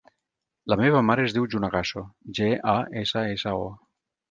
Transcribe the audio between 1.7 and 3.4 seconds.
Gasso: ge, a, essa,